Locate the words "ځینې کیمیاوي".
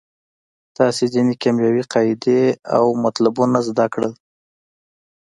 1.13-1.83